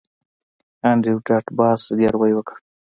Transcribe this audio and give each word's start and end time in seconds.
انډریو 0.89 1.23
ډاټ 1.27 1.45
باس 1.57 1.79
زګیروی 1.89 2.31
وکړ 2.35 2.55